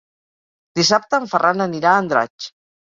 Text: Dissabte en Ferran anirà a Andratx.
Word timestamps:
Dissabte 0.81 1.21
en 1.21 1.31
Ferran 1.35 1.65
anirà 1.69 1.95
a 1.95 2.05
Andratx. 2.07 2.55